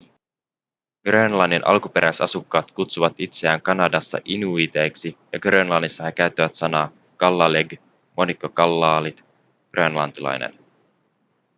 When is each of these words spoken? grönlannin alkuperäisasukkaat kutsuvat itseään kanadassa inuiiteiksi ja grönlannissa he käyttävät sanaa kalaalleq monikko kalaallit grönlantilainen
grönlannin 1.03 1.65
alkuperäisasukkaat 1.67 2.71
kutsuvat 2.71 3.13
itseään 3.19 3.61
kanadassa 3.61 4.17
inuiiteiksi 4.25 5.17
ja 5.33 5.39
grönlannissa 5.39 6.03
he 6.03 6.11
käyttävät 6.11 6.53
sanaa 6.53 6.91
kalaalleq 7.17 7.75
monikko 8.17 8.49
kalaallit 8.49 9.25
grönlantilainen 9.71 10.53